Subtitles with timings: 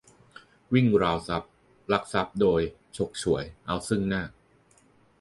[0.73, 1.51] -วิ่งราวทรัพย์
[1.91, 2.61] ลักทรัพย์โดย
[2.97, 4.23] ฉกฉวยเอาซึ่งหน้า